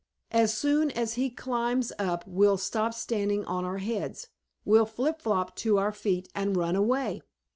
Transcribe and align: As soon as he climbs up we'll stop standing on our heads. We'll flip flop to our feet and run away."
As 0.31 0.51
soon 0.51 0.89
as 0.89 1.13
he 1.13 1.29
climbs 1.29 1.93
up 1.99 2.23
we'll 2.25 2.57
stop 2.57 2.95
standing 2.95 3.45
on 3.45 3.65
our 3.65 3.77
heads. 3.77 4.29
We'll 4.65 4.87
flip 4.87 5.21
flop 5.21 5.55
to 5.57 5.77
our 5.77 5.91
feet 5.91 6.27
and 6.33 6.57
run 6.57 6.75
away." 6.75 7.21